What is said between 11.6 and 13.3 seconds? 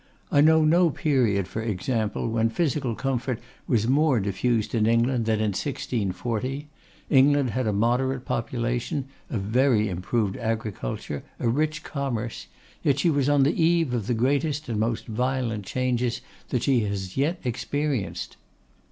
commerce; yet she was